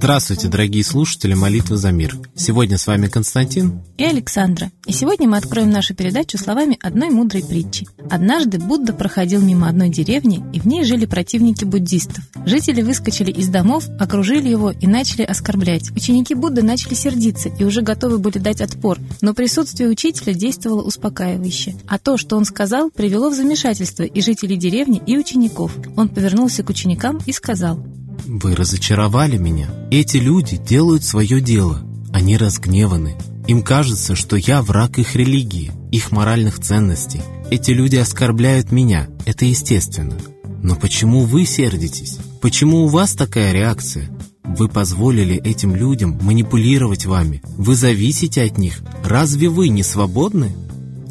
[0.00, 2.16] Здравствуйте, дорогие слушатели молитвы за мир.
[2.36, 4.70] Сегодня с вами Константин и Александра.
[4.86, 7.84] И сегодня мы откроем нашу передачу словами одной мудрой притчи.
[8.08, 12.22] Однажды Будда проходил мимо одной деревни, и в ней жили противники буддистов.
[12.46, 15.90] Жители выскочили из домов, окружили его и начали оскорблять.
[15.90, 21.74] Ученики Будды начали сердиться и уже готовы были дать отпор, но присутствие учителя действовало успокаивающе.
[21.88, 25.76] А то, что он сказал, привело в замешательство и жителей деревни, и учеников.
[25.96, 27.84] Он повернулся к ученикам и сказал,
[28.26, 29.68] вы разочаровали меня.
[29.90, 31.82] Эти люди делают свое дело.
[32.12, 33.16] Они разгневаны.
[33.46, 37.20] Им кажется, что я враг их религии, их моральных ценностей.
[37.50, 39.08] Эти люди оскорбляют меня.
[39.24, 40.16] Это естественно.
[40.62, 42.18] Но почему вы сердитесь?
[42.40, 44.10] Почему у вас такая реакция?
[44.44, 47.42] Вы позволили этим людям манипулировать вами.
[47.56, 48.82] Вы зависите от них.
[49.04, 50.52] Разве вы не свободны?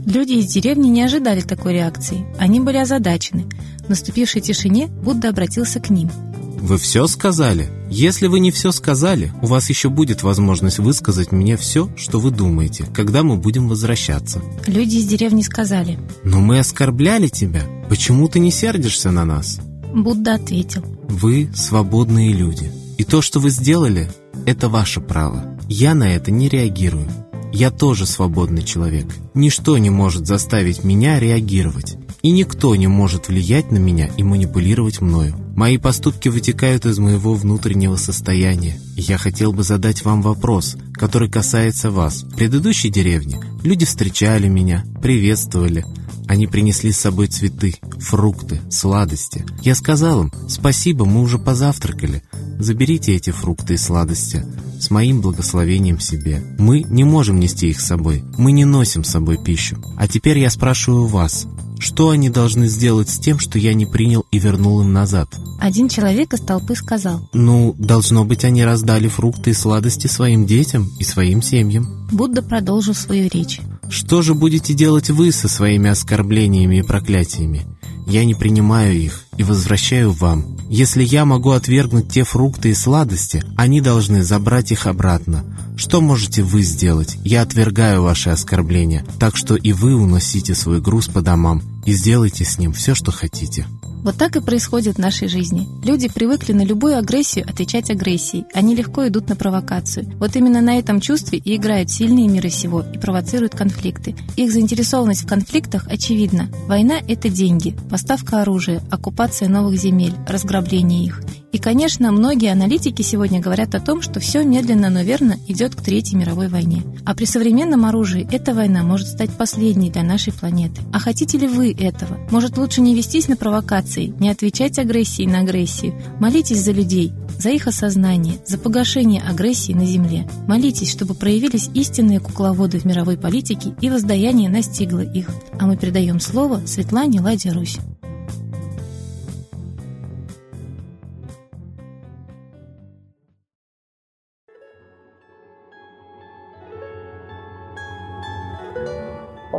[0.05, 2.25] Люди из деревни не ожидали такой реакции.
[2.37, 3.45] Они были озадачены.
[3.85, 6.11] В наступившей тишине Будда обратился к ним–
[6.67, 7.69] вы все сказали?
[7.89, 12.29] Если вы не все сказали, у вас еще будет возможность высказать мне все, что вы
[12.29, 14.41] думаете, когда мы будем возвращаться.
[14.67, 15.97] Люди из деревни сказали.
[16.23, 17.63] Но мы оскорбляли тебя.
[17.89, 19.59] Почему ты не сердишься на нас?
[19.95, 20.83] Будда ответил.
[21.07, 22.71] Вы свободные люди.
[22.97, 24.11] И то, что вы сделали,
[24.45, 25.57] это ваше право.
[25.69, 27.07] Я на это не реагирую.
[27.53, 29.07] Я тоже свободный человек.
[29.33, 31.95] Ничто не может заставить меня реагировать.
[32.21, 35.35] И никто не может влиять на меня и манипулировать мною.
[35.57, 38.79] Мои поступки вытекают из моего внутреннего состояния.
[38.95, 42.21] Я хотел бы задать вам вопрос, который касается вас.
[42.21, 45.83] В предыдущей деревне люди встречали меня, приветствовали.
[46.27, 49.43] Они принесли с собой цветы, фрукты, сладости.
[49.63, 52.21] Я сказал им, спасибо, мы уже позавтракали.
[52.59, 54.45] Заберите эти фрукты и сладости
[54.79, 56.55] с моим благословением себе.
[56.59, 58.23] Мы не можем нести их с собой.
[58.37, 59.83] Мы не носим с собой пищу.
[59.97, 61.47] А теперь я спрашиваю вас,
[61.79, 65.29] что они должны сделать с тем, что я не принял и вернул им назад?
[65.59, 67.29] Один человек из толпы сказал.
[67.33, 72.07] Ну, должно быть, они раздали фрукты и сладости своим детям и своим семьям.
[72.11, 73.59] Будда продолжил свою речь.
[73.89, 77.65] Что же будете делать вы со своими оскорблениями и проклятиями?
[78.05, 80.57] Я не принимаю их и возвращаю вам.
[80.69, 85.43] Если я могу отвергнуть те фрукты и сладости, они должны забрать их обратно.
[85.77, 87.17] Что можете вы сделать?
[87.23, 92.45] Я отвергаю ваши оскорбления, так что и вы уносите свой груз по домам и сделайте
[92.45, 93.65] с ним все, что хотите.
[94.07, 95.67] Вот так и происходит в нашей жизни.
[95.83, 98.45] Люди привыкли на любую агрессию отвечать агрессией.
[98.53, 100.05] Они легко идут на провокацию.
[100.17, 104.15] Вот именно на этом чувстве и играют сильные миры сего и провоцируют конфликты.
[104.37, 106.47] Их заинтересованность в конфликтах очевидна.
[106.67, 111.21] Война– это деньги, поставка оружия, оккупация новых земель, разграбление их.
[111.57, 115.81] И, конечно, многие аналитики сегодня говорят о том, что все медленно, но верно идет к
[115.81, 116.83] Третьей мировой войне.
[117.03, 120.83] А при современном оружии эта война может стать последней для нашей планеты.
[120.93, 122.19] А хотите ли вы этого?
[122.29, 125.95] Может, лучше не вестись на провокации, не отвечать агрессией на агрессию?
[126.19, 130.29] Молитесь за людей, за их осознание, за погашение агрессии на Земле.
[130.47, 135.31] Молитесь, чтобы проявились истинные кукловоды в мировой политике и воздаяние настигло их.
[135.59, 137.79] А мы передаем слово Светлане Ладе Русь.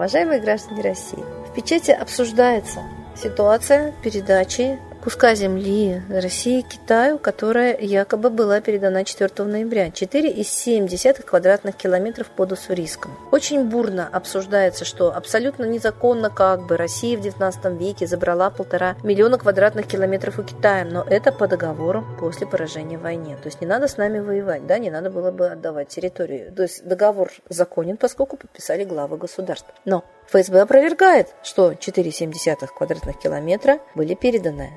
[0.08, 2.80] Уважаемые граждане России, в печати обсуждается
[3.14, 9.88] ситуация передачи куска земли России Китаю, которая якобы была передана 4 ноября.
[9.88, 13.12] 4,7 квадратных километров под Уссурийском.
[13.32, 19.38] Очень бурно обсуждается, что абсолютно незаконно как бы Россия в 19 веке забрала полтора миллиона
[19.38, 23.36] квадратных километров у Китая, но это по договору после поражения в войне.
[23.36, 26.52] То есть не надо с нами воевать, да, не надо было бы отдавать территорию.
[26.52, 29.72] То есть договор законен, поскольку подписали главы государств.
[29.86, 34.70] Но ФСБ опровергает, что 4,7 квадратных километра были переданы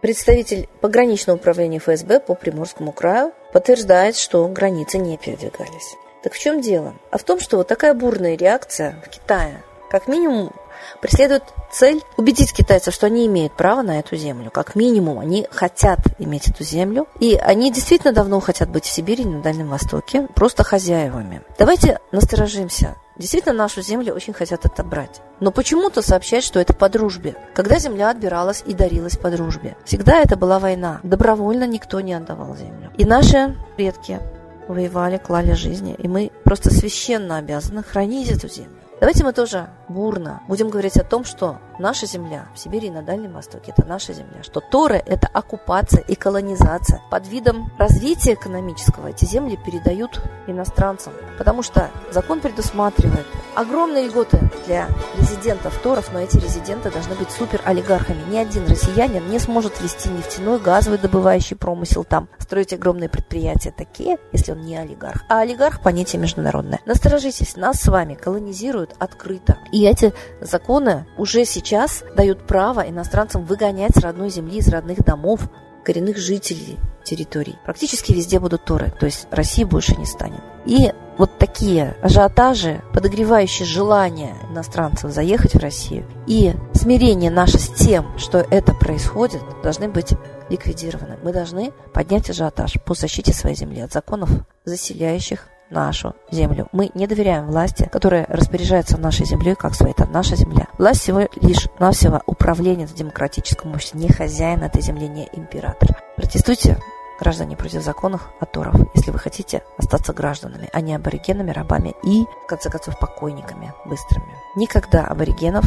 [0.00, 5.96] Представитель пограничного управления ФСБ по Приморскому краю подтверждает, что границы не передвигались.
[6.22, 6.94] Так в чем дело?
[7.10, 10.52] А в том, что вот такая бурная реакция в Китае, как минимум,
[11.00, 14.50] преследует цель убедить китайцев, что они имеют право на эту землю.
[14.50, 17.06] Как минимум, они хотят иметь эту землю.
[17.20, 21.42] И они действительно давно хотят быть в Сибири на Дальнем Востоке просто хозяевами.
[21.58, 22.96] Давайте насторожимся.
[23.18, 25.22] Действительно, нашу землю очень хотят отобрать.
[25.40, 27.34] Но почему-то сообщают, что это по дружбе.
[27.54, 29.76] Когда земля отбиралась и дарилась по дружбе.
[29.84, 31.00] Всегда это была война.
[31.02, 32.90] Добровольно никто не отдавал землю.
[32.98, 34.20] И наши предки
[34.68, 35.94] воевали, клали жизни.
[35.98, 38.75] И мы просто священно обязаны хранить эту землю.
[38.98, 43.02] Давайте мы тоже бурно будем говорить о том, что наша земля в Сибири и на
[43.02, 47.02] Дальнем Востоке– это наша земля, что Торы– это оккупация и колонизация.
[47.10, 54.88] Под видом развития экономического эти земли передают иностранцам, потому что закон предусматривает огромные льготы для
[55.18, 58.22] резидентов Торов, но эти резиденты должны быть суперолигархами.
[58.30, 64.16] Ни один россиянин не сможет вести нефтяной, газовый добывающий промысел там, строить огромные предприятия такие,
[64.32, 65.22] если он не олигарх.
[65.28, 66.80] А олигарх– понятие международное.
[66.86, 69.58] Насторожитесь, нас с вами колонизируют открыто.
[69.72, 75.48] И эти законы уже сейчас дают право иностранцам выгонять с родной земли, из родных домов
[75.84, 77.56] коренных жителей территорий.
[77.64, 80.40] Практически везде будут Торы, то есть России больше не станет.
[80.64, 88.18] И вот такие ажиотажи, подогревающие желание иностранцев заехать в Россию, и смирение наше с тем,
[88.18, 90.12] что это происходит, должны быть
[90.50, 91.18] ликвидированы.
[91.22, 94.30] Мы должны поднять ажиотаж по защите своей земли от законов,
[94.64, 96.68] заселяющих нашу землю.
[96.72, 99.92] Мы не доверяем власти, которая распоряжается нашей землей, как своей.
[99.92, 100.66] Это наша земля.
[100.78, 104.00] Власть всего лишь навсего управление в демократическом обществе.
[104.00, 106.02] Не хозяин этой земли, не император.
[106.16, 106.78] Протестуйте,
[107.18, 112.46] граждане против законов Аторов, если вы хотите остаться гражданами, а не аборигенами, рабами и, в
[112.46, 114.34] конце концов, покойниками быстрыми.
[114.56, 115.64] Никогда аборигенов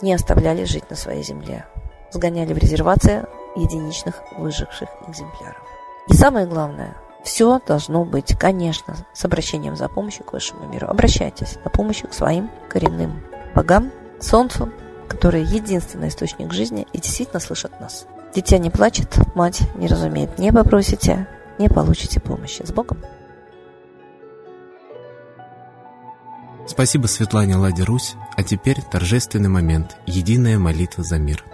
[0.00, 1.66] не оставляли жить на своей земле.
[2.10, 3.26] Сгоняли в резервации
[3.56, 5.62] единичных выживших экземпляров.
[6.08, 10.86] И самое главное, все должно быть, конечно, с обращением за помощью к высшему миру.
[10.86, 13.22] Обращайтесь за помощью к своим коренным
[13.54, 13.90] богам,
[14.20, 14.70] солнцу,
[15.08, 18.06] который единственный источник жизни и действительно слышит нас.
[18.34, 20.38] Дитя не плачет, мать не разумеет.
[20.38, 21.26] Не попросите,
[21.58, 22.62] не получите помощи.
[22.64, 22.98] С Богом!
[26.66, 31.44] Спасибо Светлане Ладе Русь, а теперь торжественный момент– единая молитва за мир–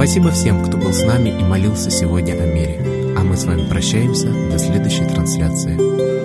[0.00, 2.80] Спасибо всем, кто был с нами и молился сегодня о мире.
[3.18, 6.19] А мы с вами прощаемся до следующей трансляции.